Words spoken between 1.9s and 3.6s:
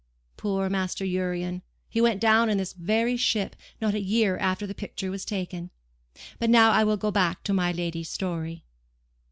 went down in this very ship